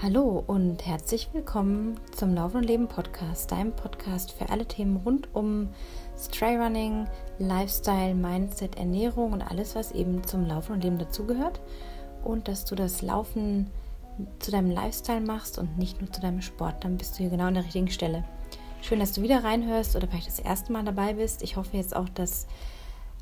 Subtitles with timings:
[0.00, 5.34] Hallo und herzlich willkommen zum Laufen und Leben Podcast, deinem Podcast für alle Themen rund
[5.34, 5.70] um
[6.16, 7.08] Strayrunning,
[7.40, 11.60] Lifestyle, Mindset, Ernährung und alles, was eben zum Laufen und Leben dazugehört.
[12.22, 13.70] Und dass du das Laufen
[14.38, 17.46] zu deinem Lifestyle machst und nicht nur zu deinem Sport, dann bist du hier genau
[17.46, 18.22] an der richtigen Stelle.
[18.82, 21.42] Schön, dass du wieder reinhörst oder vielleicht das erste Mal dabei bist.
[21.42, 22.46] Ich hoffe jetzt auch, dass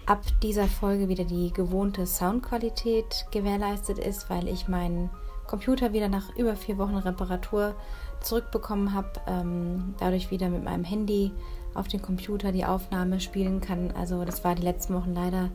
[0.04, 5.08] ab dieser Folge wieder die gewohnte Soundqualität gewährleistet ist, weil ich meinen
[5.46, 7.74] Computer wieder nach über vier Wochen Reparatur
[8.20, 11.32] zurückbekommen habe, ähm, dadurch wieder mit meinem Handy
[11.74, 13.92] auf den Computer die Aufnahme spielen kann.
[13.92, 15.50] Also das war die letzten Wochen leider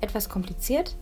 [0.00, 0.96] etwas kompliziert.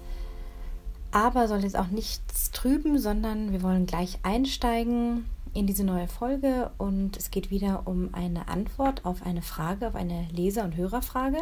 [1.10, 6.72] Aber soll jetzt auch nichts trüben, sondern wir wollen gleich einsteigen in diese neue Folge
[6.78, 11.38] und es geht wieder um eine Antwort auf eine Frage, auf eine Leser- und Hörerfrage.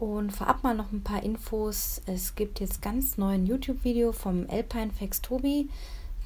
[0.00, 2.00] Und vorab mal noch ein paar Infos.
[2.06, 5.68] Es gibt jetzt ganz neuen YouTube-Video vom Alpine Fax Tobi,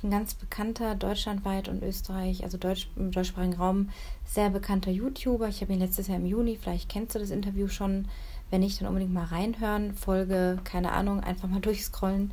[0.05, 3.89] ein ganz bekannter deutschlandweit und Österreich, also Deutsch, im deutschsprachigen Raum,
[4.25, 5.49] sehr bekannter YouTuber.
[5.49, 8.07] Ich habe ihn letztes Jahr im Juni, vielleicht kennst du das Interview schon.
[8.49, 9.93] Wenn nicht, dann unbedingt mal reinhören.
[9.95, 12.31] Folge, keine Ahnung, einfach mal durchscrollen.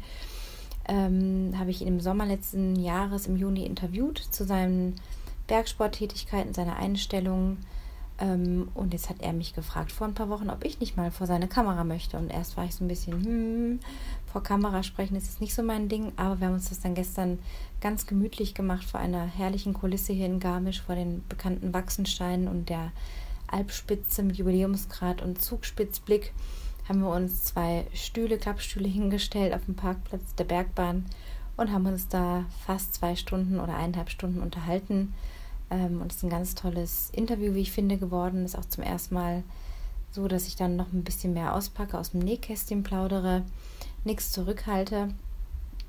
[0.87, 4.93] Ähm, habe ich ihn im Sommer letzten Jahres im Juni interviewt zu seinen
[5.47, 7.57] Bergsporttätigkeiten, seiner Einstellung
[8.21, 11.25] und jetzt hat er mich gefragt vor ein paar Wochen, ob ich nicht mal vor
[11.25, 12.17] seine Kamera möchte.
[12.17, 13.79] Und erst war ich so ein bisschen, hm,
[14.31, 16.11] vor Kamera sprechen ist jetzt nicht so mein Ding.
[16.17, 17.39] Aber wir haben uns das dann gestern
[17.79, 22.69] ganz gemütlich gemacht vor einer herrlichen Kulisse hier in Garmisch, vor den bekannten Wachsensteinen und
[22.69, 22.91] der
[23.47, 26.31] Alpspitze mit Jubiläumsgrad und Zugspitzblick.
[26.87, 31.05] Haben wir uns zwei Stühle, Klappstühle hingestellt auf dem Parkplatz der Bergbahn
[31.57, 35.13] und haben uns da fast zwei Stunden oder eineinhalb Stunden unterhalten
[35.71, 38.45] ähm, und es ist ein ganz tolles Interview, wie ich finde, geworden.
[38.45, 39.43] Ist auch zum ersten Mal
[40.11, 43.43] so, dass ich dann noch ein bisschen mehr auspacke, aus dem Nähkästchen plaudere,
[44.03, 45.09] nichts zurückhalte,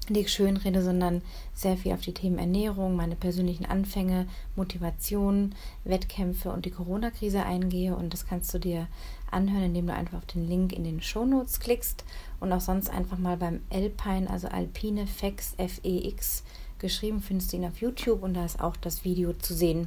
[0.09, 1.23] nichts schönrede, sondern
[1.55, 7.97] sehr viel auf die Themen Ernährung, meine persönlichen Anfänge, Motivation, Wettkämpfe und die Corona-Krise eingehe.
[7.97, 8.87] Und das kannst du dir
[9.31, 12.05] anhören, indem du einfach auf den Link in den Shownotes klickst
[12.39, 16.45] und auch sonst einfach mal beim Alpine, also Alpine Fex F-E-X
[16.83, 19.87] geschrieben, findest du ihn auf YouTube und da ist auch das Video zu sehen.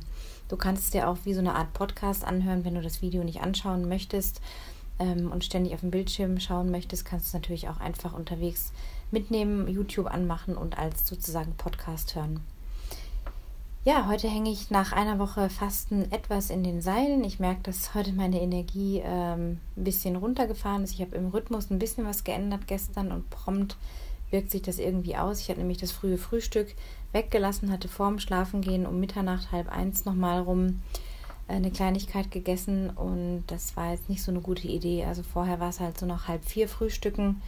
[0.50, 3.24] Du kannst es dir auch wie so eine Art Podcast anhören, wenn du das Video
[3.24, 4.42] nicht anschauen möchtest
[5.00, 8.72] ähm, und ständig auf dem Bildschirm schauen möchtest, kannst du es natürlich auch einfach unterwegs
[9.12, 12.42] mitnehmen, YouTube anmachen und als sozusagen Podcast hören.
[13.84, 17.24] Ja, heute hänge ich nach einer Woche Fasten etwas in den Seilen.
[17.24, 20.94] Ich merke, dass heute meine Energie ähm, ein bisschen runtergefahren ist.
[20.94, 23.78] Ich habe im Rhythmus ein bisschen was geändert gestern und prompt
[24.36, 25.40] wirkt sich das irgendwie aus.
[25.40, 26.76] Ich hatte nämlich das frühe Frühstück
[27.14, 30.82] weggelassen, hatte vorm Schlafengehen um Mitternacht, halb eins nochmal rum
[31.48, 35.06] äh, eine Kleinigkeit gegessen und das war jetzt nicht so eine gute Idee.
[35.06, 37.42] Also vorher war es halt so noch halb vier Frühstücken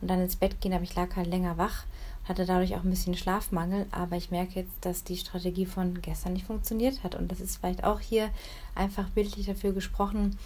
[0.00, 1.84] und dann ins Bett gehen, aber ich lag halt länger wach,
[2.24, 6.32] hatte dadurch auch ein bisschen Schlafmangel, aber ich merke jetzt, dass die Strategie von gestern
[6.32, 8.30] nicht funktioniert hat und das ist vielleicht auch hier
[8.74, 10.36] einfach bildlich dafür gesprochen.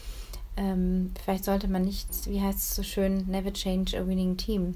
[0.59, 4.75] Ähm, vielleicht sollte man nicht, wie heißt es so schön, never change a winning team.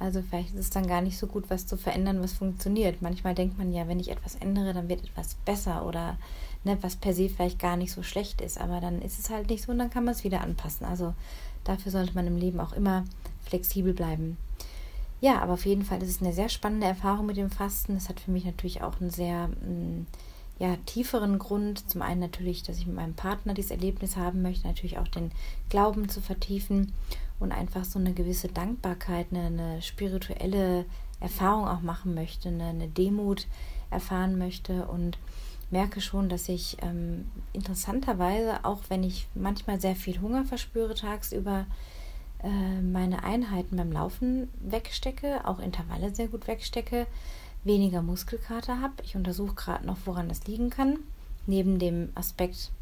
[0.00, 3.02] Also vielleicht ist es dann gar nicht so gut, was zu verändern, was funktioniert.
[3.02, 6.16] Manchmal denkt man ja, wenn ich etwas ändere, dann wird etwas besser oder
[6.64, 8.60] ne, was per se vielleicht gar nicht so schlecht ist.
[8.60, 10.86] Aber dann ist es halt nicht so und dann kann man es wieder anpassen.
[10.86, 11.14] Also
[11.64, 13.04] dafür sollte man im Leben auch immer
[13.42, 14.36] flexibel bleiben.
[15.20, 17.96] Ja, aber auf jeden Fall ist es eine sehr spannende Erfahrung mit dem Fasten.
[17.96, 20.06] Es hat für mich natürlich auch einen sehr mm,
[20.58, 21.88] ja, tieferen Grund.
[21.88, 25.30] Zum einen natürlich, dass ich mit meinem Partner dieses Erlebnis haben möchte, natürlich auch den
[25.68, 26.92] Glauben zu vertiefen
[27.38, 30.84] und einfach so eine gewisse Dankbarkeit, eine, eine spirituelle
[31.20, 33.46] Erfahrung auch machen möchte, eine, eine, Demut
[33.90, 35.18] erfahren möchte und
[35.70, 41.66] merke schon, dass ich ähm, interessanterweise, auch wenn ich manchmal sehr viel Hunger verspüre tagsüber,
[42.42, 47.06] äh, meine Einheiten beim Laufen wegstecke, auch Intervalle sehr gut wegstecke,
[47.68, 48.94] weniger Muskelkater habe.
[49.04, 50.98] Ich untersuche gerade noch, woran das liegen kann.
[51.46, 52.72] Neben dem Aspekt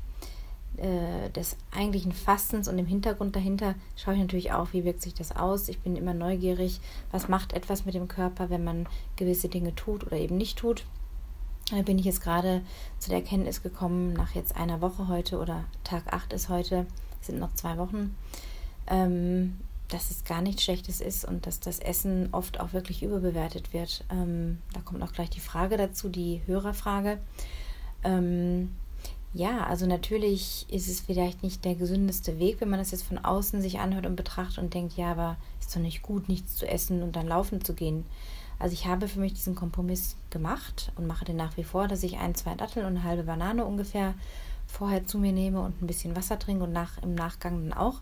[0.78, 5.14] äh, des eigentlichen Fastens und dem Hintergrund dahinter schaue ich natürlich auch, wie wirkt sich
[5.14, 5.68] das aus.
[5.68, 6.80] Ich bin immer neugierig,
[7.10, 10.84] was macht etwas mit dem Körper, wenn man gewisse Dinge tut oder eben nicht tut.
[11.70, 12.62] Da bin ich jetzt gerade
[12.98, 16.86] zu der Erkenntnis gekommen, nach jetzt einer Woche heute oder Tag 8 ist heute,
[17.20, 18.14] sind noch zwei Wochen,
[18.86, 19.58] ähm,
[19.88, 24.04] dass es gar nichts Schlechtes ist und dass das Essen oft auch wirklich überbewertet wird.
[24.10, 27.18] Ähm, da kommt auch gleich die Frage dazu, die Hörerfrage.
[28.02, 28.72] Ähm,
[29.32, 33.18] ja, also natürlich ist es vielleicht nicht der gesündeste Weg, wenn man das jetzt von
[33.18, 36.66] außen sich anhört und betrachtet und denkt, ja, aber ist doch nicht gut, nichts zu
[36.66, 38.06] essen und dann laufen zu gehen.
[38.58, 42.02] Also ich habe für mich diesen Kompromiss gemacht und mache den nach wie vor, dass
[42.02, 44.14] ich ein, zwei Datteln und eine halbe Banane ungefähr
[44.66, 48.00] vorher zu mir nehme und ein bisschen Wasser trinke und nach, im Nachgang dann auch.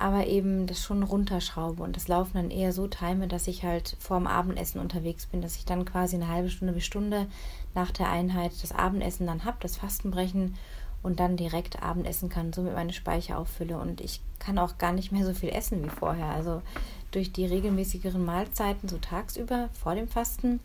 [0.00, 3.96] Aber eben das schon runterschraube und das Laufen dann eher so time, dass ich halt
[3.98, 7.26] vorm Abendessen unterwegs bin, dass ich dann quasi eine halbe Stunde bis Stunde
[7.74, 10.54] nach der Einheit das Abendessen dann habe, das Fastenbrechen
[11.02, 13.78] und dann direkt Abendessen kann, somit meine Speicher auffülle.
[13.78, 16.26] Und ich kann auch gar nicht mehr so viel essen wie vorher.
[16.26, 16.62] Also
[17.10, 20.60] durch die regelmäßigeren Mahlzeiten, so tagsüber vor dem Fasten,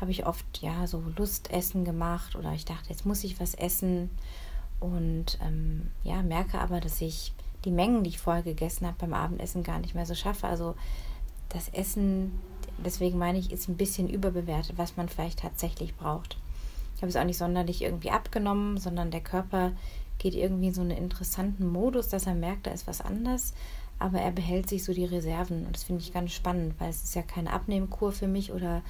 [0.00, 4.10] habe ich oft ja so Lustessen gemacht oder ich dachte, jetzt muss ich was essen.
[4.80, 7.32] Und ähm, ja, merke aber, dass ich
[7.66, 10.46] die Mengen, die ich vorher gegessen habe beim Abendessen, gar nicht mehr so schaffe.
[10.46, 10.74] Also
[11.50, 12.32] das Essen,
[12.82, 16.38] deswegen meine ich, ist ein bisschen überbewertet, was man vielleicht tatsächlich braucht.
[16.94, 19.72] Ich habe es auch nicht sonderlich irgendwie abgenommen, sondern der Körper
[20.18, 23.52] geht irgendwie in so einen interessanten Modus, dass er merkt, da ist was anders,
[23.98, 25.66] aber er behält sich so die Reserven.
[25.66, 28.82] Und das finde ich ganz spannend, weil es ist ja keine Abnehmkur für mich oder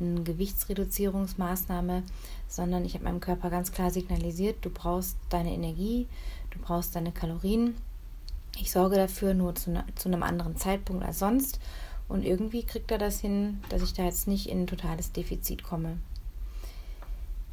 [0.00, 2.02] eine Gewichtsreduzierungsmaßnahme,
[2.48, 6.06] sondern ich habe meinem Körper ganz klar signalisiert, du brauchst deine Energie,
[6.50, 7.74] du brauchst deine Kalorien.
[8.60, 11.58] Ich sorge dafür nur zu, ne, zu einem anderen Zeitpunkt als sonst.
[12.08, 15.62] Und irgendwie kriegt er das hin, dass ich da jetzt nicht in ein totales Defizit
[15.62, 15.98] komme.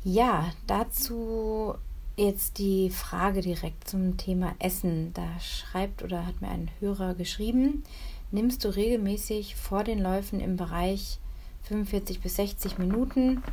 [0.04, 1.76] Ja, dazu
[2.18, 5.14] jetzt die Frage direkt zum Thema Essen.
[5.14, 7.84] Da schreibt oder hat mir ein Hörer geschrieben,
[8.32, 11.20] nimmst du regelmäßig vor den Läufen im Bereich
[11.64, 13.44] 45 bis 60 Minuten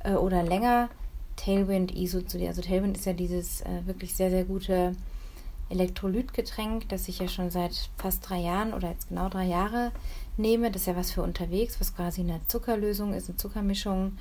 [0.00, 0.88] äh, oder länger
[1.36, 2.48] Tailwind ISO zu dir.
[2.48, 4.92] Also Tailwind ist ja dieses äh, wirklich sehr, sehr gute
[5.70, 9.92] Elektrolytgetränk, das ich ja schon seit fast drei Jahren oder jetzt genau drei Jahre
[10.36, 10.70] nehme.
[10.70, 14.18] Das ist ja was für unterwegs, was quasi eine Zuckerlösung ist, eine Zuckermischung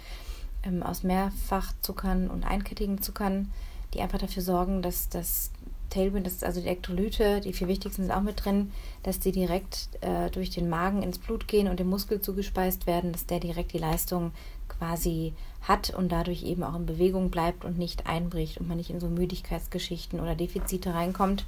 [0.64, 3.52] ähm, aus Mehrfachzuckern und einkettigen Zuckern,
[3.94, 5.52] die einfach dafür sorgen, dass das
[5.90, 8.72] Tailwind, das ist also die Elektrolyte, die vier wichtigsten sind auch mit drin,
[9.04, 13.12] dass die direkt äh, durch den Magen ins Blut gehen und dem Muskel zugespeist werden,
[13.12, 14.32] dass der direkt die Leistung
[14.68, 18.90] quasi hat und dadurch eben auch in Bewegung bleibt und nicht einbricht und man nicht
[18.90, 21.46] in so Müdigkeitsgeschichten oder Defizite reinkommt.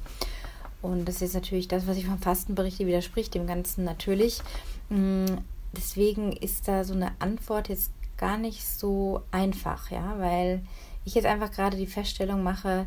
[0.82, 4.42] Und das ist natürlich das, was ich vom Fasten berichte, widerspricht dem Ganzen natürlich.
[4.90, 5.26] Mm,
[5.74, 10.62] deswegen ist da so eine Antwort jetzt gar nicht so einfach, ja, weil
[11.06, 12.86] ich jetzt einfach gerade die Feststellung mache,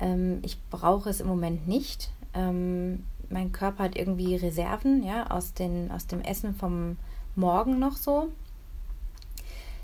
[0.00, 2.10] ähm, ich brauche es im Moment nicht.
[2.34, 6.96] Ähm, mein Körper hat irgendwie Reserven, ja, aus, den, aus dem Essen vom
[7.36, 8.28] Morgen noch so,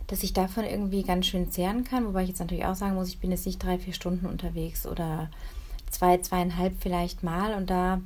[0.06, 3.08] dass ich davon irgendwie ganz schön zehren kann, wobei ich jetzt natürlich auch sagen muss,
[3.08, 5.30] ich bin jetzt nicht drei, vier Stunden unterwegs oder
[5.90, 8.00] zwei, zweieinhalb vielleicht mal und da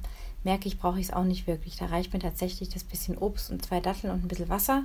[0.44, 1.76] merke ich, brauche ich es auch nicht wirklich.
[1.76, 4.84] Da reicht mir tatsächlich das bisschen Obst und zwei Datteln und ein bisschen Wasser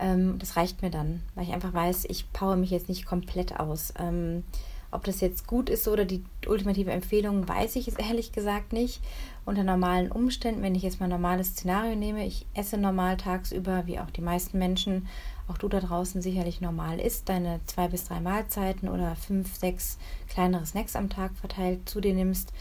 [0.00, 3.58] ähm, das reicht mir dann, weil ich einfach weiß, ich power mich jetzt nicht komplett
[3.58, 3.92] aus.
[3.98, 4.44] Ähm,
[4.90, 9.00] ob das jetzt gut ist oder die ultimative Empfehlung, weiß ich es ehrlich gesagt nicht.
[9.44, 13.86] Unter normalen Umständen, wenn ich jetzt mal ein normales Szenario nehme, ich esse normal tagsüber,
[13.86, 15.06] wie auch die meisten Menschen,
[15.46, 19.98] auch du da draußen sicherlich normal isst, deine zwei bis drei Mahlzeiten oder fünf, sechs
[20.28, 22.52] kleinere Snacks am Tag verteilt zu dir nimmst,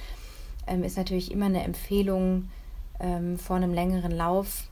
[0.67, 2.49] ähm, ist natürlich immer eine Empfehlung
[2.99, 4.63] ähm, vor einem längeren Lauf.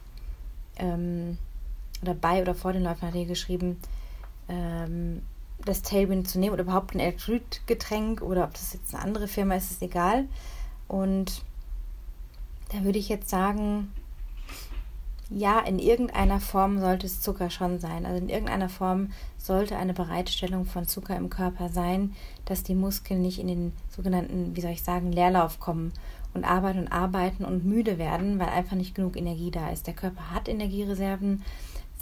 [0.77, 1.37] Ähm,
[2.01, 3.77] oder bei oder vor den Läufen hat er geschrieben,
[4.49, 5.21] ähm,
[5.65, 9.55] das Tailwind zu nehmen oder überhaupt ein Elektrolytgetränk oder ob das jetzt eine andere Firma
[9.55, 10.25] ist, ist egal.
[10.87, 11.43] Und
[12.71, 13.91] da würde ich jetzt sagen,
[15.29, 18.05] ja, in irgendeiner Form sollte es Zucker schon sein.
[18.05, 22.13] Also in irgendeiner Form sollte eine Bereitstellung von Zucker im Körper sein,
[22.45, 25.93] dass die Muskeln nicht in den sogenannten, wie soll ich sagen, Leerlauf kommen
[26.33, 29.87] und arbeiten und arbeiten und müde werden, weil einfach nicht genug Energie da ist.
[29.87, 31.43] Der Körper hat Energiereserven,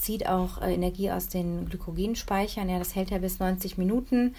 [0.04, 2.69] zieht auch äh, Energie aus den Glykogenspeichern.
[2.69, 4.36] Ja, das hält ja bis 90 Minuten.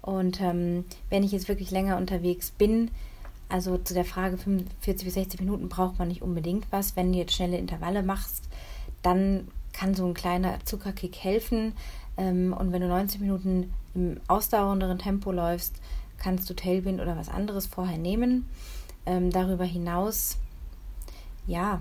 [0.00, 2.90] Und ähm, wenn ich jetzt wirklich länger unterwegs bin,
[3.48, 6.96] also zu der Frage 45 bis 60 Minuten braucht man nicht unbedingt was.
[6.96, 8.44] Wenn du jetzt schnelle Intervalle machst,
[9.02, 11.72] dann kann so ein kleiner Zuckerkick helfen.
[12.16, 15.74] Ähm, und wenn du 90 Minuten im ausdauernderen Tempo läufst,
[16.18, 18.48] kannst du Tailwind oder was anderes vorher nehmen.
[19.06, 20.36] Ähm, darüber hinaus,
[21.46, 21.80] ja,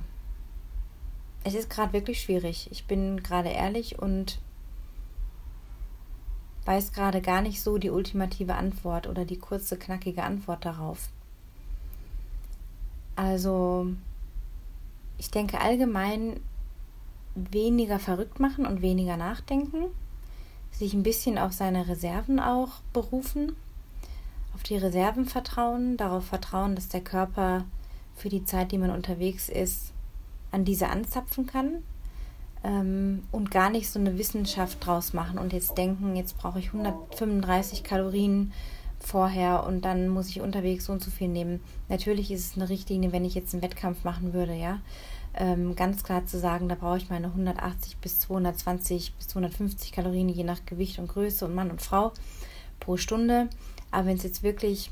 [1.43, 2.67] es ist gerade wirklich schwierig.
[2.71, 4.39] Ich bin gerade ehrlich und
[6.65, 11.09] weiß gerade gar nicht so die ultimative Antwort oder die kurze, knackige Antwort darauf.
[13.15, 13.87] Also,
[15.17, 16.39] ich denke allgemein
[17.35, 19.85] weniger verrückt machen und weniger nachdenken,
[20.71, 23.55] sich ein bisschen auf seine Reserven auch berufen,
[24.53, 27.65] auf die Reserven vertrauen, darauf vertrauen, dass der Körper
[28.15, 29.93] für die Zeit, die man unterwegs ist,
[30.51, 31.83] an diese anzapfen kann
[32.63, 36.67] ähm, und gar nicht so eine Wissenschaft draus machen und jetzt denken, jetzt brauche ich
[36.67, 38.51] 135 Kalorien
[38.99, 41.61] vorher und dann muss ich unterwegs so und so viel nehmen.
[41.87, 44.79] Natürlich ist es eine Richtlinie, wenn ich jetzt einen Wettkampf machen würde, ja.
[45.39, 50.29] Ähm, ganz klar zu sagen, da brauche ich meine 180 bis 220 bis 250 Kalorien,
[50.29, 52.11] je nach Gewicht und Größe und Mann und Frau
[52.79, 53.47] pro Stunde.
[53.91, 54.89] Aber wenn es jetzt wirklich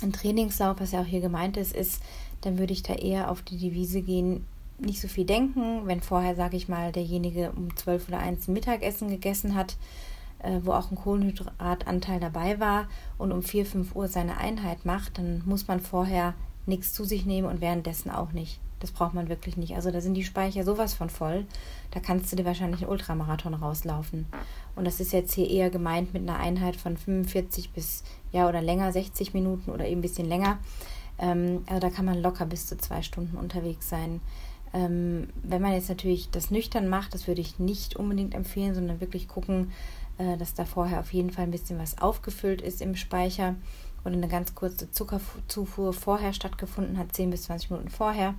[0.00, 2.00] ein Trainingslauf, was ja auch hier gemeint ist, ist,
[2.42, 4.46] dann würde ich da eher auf die Devise gehen,
[4.78, 5.86] nicht so viel denken.
[5.86, 9.76] Wenn vorher, sage ich mal, derjenige um 12 oder 1 Mittagessen gegessen hat,
[10.40, 15.18] äh, wo auch ein Kohlenhydratanteil dabei war und um 4, 5 Uhr seine Einheit macht,
[15.18, 16.34] dann muss man vorher
[16.66, 18.60] nichts zu sich nehmen und währenddessen auch nicht.
[18.80, 19.74] Das braucht man wirklich nicht.
[19.74, 21.46] Also da sind die Speicher sowas von voll.
[21.90, 24.26] Da kannst du dir wahrscheinlich einen Ultramarathon rauslaufen.
[24.76, 28.62] Und das ist jetzt hier eher gemeint mit einer Einheit von 45 bis, ja, oder
[28.62, 30.58] länger, 60 Minuten oder eben ein bisschen länger.
[31.18, 34.20] Ähm, also da kann man locker bis zu zwei Stunden unterwegs sein.
[34.74, 39.00] Ähm, wenn man jetzt natürlich das nüchtern macht, das würde ich nicht unbedingt empfehlen, sondern
[39.00, 39.72] wirklich gucken,
[40.18, 43.54] äh, dass da vorher auf jeden Fall ein bisschen was aufgefüllt ist im Speicher
[44.04, 48.34] oder eine ganz kurze Zuckerzufuhr vorher stattgefunden hat, 10 bis 20 Minuten vorher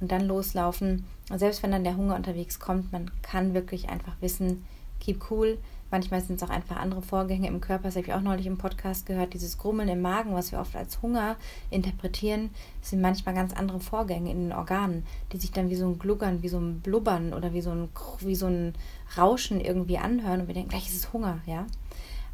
[0.00, 1.04] und dann loslaufen.
[1.30, 4.64] Und selbst wenn dann der Hunger unterwegs kommt, man kann wirklich einfach wissen,
[5.00, 5.58] keep cool.
[5.92, 7.84] Manchmal sind es auch einfach andere Vorgänge im Körper.
[7.84, 9.34] Das habe ich auch neulich im Podcast gehört.
[9.34, 11.36] Dieses Grummeln im Magen, was wir oft als Hunger
[11.68, 12.48] interpretieren,
[12.80, 16.42] sind manchmal ganz andere Vorgänge in den Organen, die sich dann wie so ein Gluggern,
[16.42, 18.72] wie so ein Blubbern oder wie so ein, wie so ein
[19.18, 20.40] Rauschen irgendwie anhören.
[20.40, 21.66] Und wir denken, gleich ist es Hunger, ja.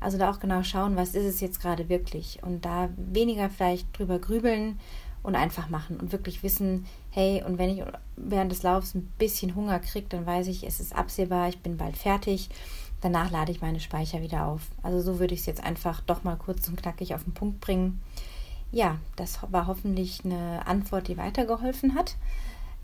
[0.01, 2.39] Also da auch genau schauen, was ist es jetzt gerade wirklich.
[2.45, 4.79] Und da weniger vielleicht drüber grübeln
[5.25, 7.83] und einfach machen und wirklich wissen, hey, und wenn ich
[8.17, 11.77] während des Laufs ein bisschen Hunger kriege, dann weiß ich, es ist absehbar, ich bin
[11.77, 12.49] bald fertig.
[13.01, 14.63] Danach lade ich meine Speicher wieder auf.
[14.83, 17.61] Also so würde ich es jetzt einfach doch mal kurz und knackig auf den Punkt
[17.61, 18.01] bringen.
[18.73, 22.17] Ja, das war hoffentlich eine Antwort, die weitergeholfen hat.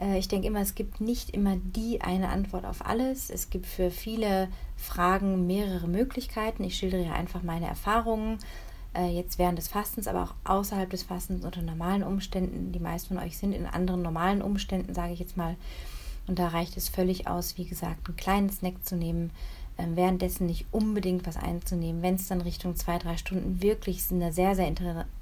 [0.01, 3.31] Äh, ich denke immer, es gibt nicht immer die eine Antwort auf alles.
[3.31, 6.65] Es gibt für viele Fragen mehrere Möglichkeiten.
[6.65, 8.39] Ich schildere einfach meine Erfahrungen
[8.97, 12.73] äh, jetzt während des Fastens, aber auch außerhalb des Fastens unter normalen Umständen.
[12.73, 15.57] Die meisten von euch sind in anderen normalen Umständen, sage ich jetzt mal.
[16.27, 19.31] Und da reicht es völlig aus, wie gesagt, einen kleinen Snack zu nehmen,
[19.77, 22.03] währenddessen nicht unbedingt was einzunehmen.
[22.03, 24.73] Wenn es dann Richtung zwei, drei Stunden wirklich eine sehr, sehr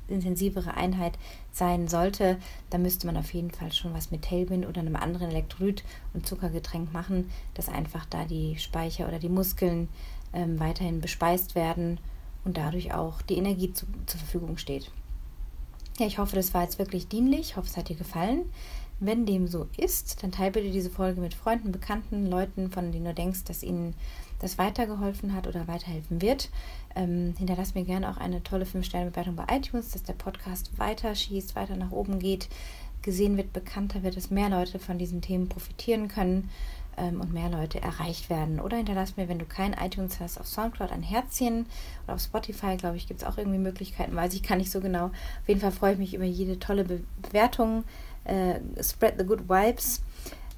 [0.08, 1.14] intensivere Einheit
[1.52, 2.36] sein sollte,
[2.70, 6.26] dann müsste man auf jeden Fall schon was mit Tailwind oder einem anderen Elektrolyt- und
[6.26, 9.88] Zuckergetränk machen, dass einfach da die Speicher oder die Muskeln
[10.32, 11.98] ähm, weiterhin bespeist werden
[12.44, 14.90] und dadurch auch die Energie zu, zur Verfügung steht.
[15.98, 17.40] Ja, ich hoffe, das war jetzt wirklich dienlich.
[17.40, 18.42] Ich hoffe, es hat dir gefallen.
[19.04, 23.06] Wenn dem so ist, dann teile bitte diese Folge mit Freunden, Bekannten, Leuten, von denen
[23.06, 23.94] du denkst, dass ihnen
[24.38, 26.50] das weitergeholfen hat oder weiterhelfen wird.
[26.94, 31.56] Ähm, hinterlass mir gerne auch eine tolle 5-Sterne-Bewertung bei iTunes, dass der Podcast weiter schießt,
[31.56, 32.48] weiter nach oben geht,
[33.02, 36.48] gesehen wird, bekannter wird, dass mehr Leute von diesen Themen profitieren können
[36.96, 38.60] ähm, und mehr Leute erreicht werden.
[38.60, 41.66] Oder hinterlass mir, wenn du kein iTunes hast, auf Soundcloud ein Herzchen
[42.04, 44.80] oder auf Spotify, glaube ich, gibt es auch irgendwie Möglichkeiten, weiß ich gar nicht so
[44.80, 45.06] genau.
[45.06, 47.82] Auf jeden Fall freue ich mich über jede tolle Bewertung.
[48.24, 50.02] Äh, spread the good vibes.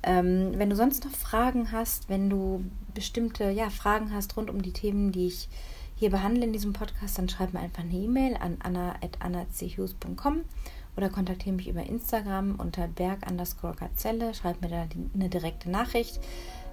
[0.02, 4.60] Ähm, wenn du sonst noch Fragen hast, wenn du bestimmte ja, Fragen hast rund um
[4.60, 5.48] die Themen, die ich
[5.96, 10.44] hier behandle in diesem Podcast, dann schreib mir einfach eine E-Mail an anna.annachughes.com
[10.96, 13.20] oder kontaktiere mich über Instagram unter berg
[13.76, 14.34] Gazelle.
[14.34, 16.20] Schreib mir da eine direkte Nachricht.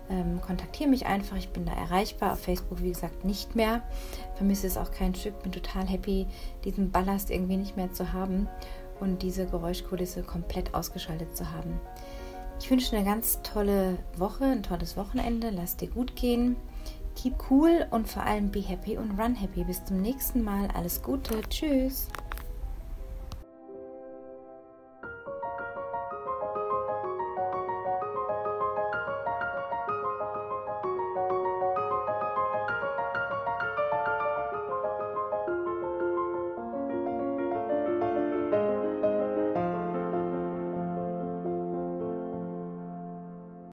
[0.10, 2.34] Ähm, kontaktiere mich einfach, ich bin da erreichbar.
[2.34, 3.82] Auf Facebook, wie gesagt, nicht mehr.
[4.36, 5.42] Vermisse es auch kein Stück.
[5.42, 6.28] Bin total happy,
[6.66, 8.48] diesen Ballast irgendwie nicht mehr zu haben
[9.02, 11.80] und diese Geräuschkulisse komplett ausgeschaltet zu haben.
[12.60, 15.50] Ich wünsche eine ganz tolle Woche, ein tolles Wochenende.
[15.50, 16.56] Lass dir gut gehen.
[17.16, 19.64] Keep cool und vor allem be happy und run happy.
[19.64, 20.70] Bis zum nächsten Mal.
[20.76, 21.42] Alles Gute.
[21.50, 22.08] Tschüss.